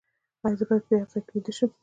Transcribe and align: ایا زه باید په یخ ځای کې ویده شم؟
ایا 0.43 0.55
زه 0.59 0.63
باید 0.67 0.83
په 0.87 0.93
یخ 0.97 1.07
ځای 1.11 1.21
کې 1.25 1.31
ویده 1.33 1.51
شم؟ 1.57 1.69